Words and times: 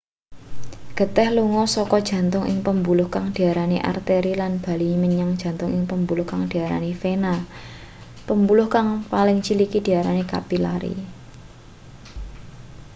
geteh 0.97 1.29
lunga 1.37 1.65
saka 1.75 1.97
jantung 2.09 2.45
ing 2.51 2.59
pembuluh 2.67 3.07
kang 3.15 3.27
diarani 3.35 3.77
arteri 3.91 4.31
lan 4.41 4.53
bali 4.63 4.89
menyang 5.03 5.31
jantung 5.41 5.71
ing 5.77 5.83
pembuluh 5.91 6.25
kang 6.31 6.43
diarani 6.53 6.91
vena 7.01 7.35
pembuluh 8.27 8.67
kang 8.75 8.87
paling 9.13 9.37
ciliki 9.45 9.79
diarani 9.87 10.23
kapilari 10.31 10.95